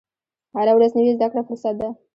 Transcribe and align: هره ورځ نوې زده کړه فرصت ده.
هره 0.55 0.73
ورځ 0.77 0.91
نوې 0.97 1.11
زده 1.17 1.27
کړه 1.31 1.41
فرصت 1.47 1.75
ده. 1.79 1.89